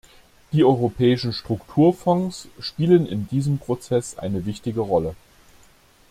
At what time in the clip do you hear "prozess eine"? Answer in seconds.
3.59-4.47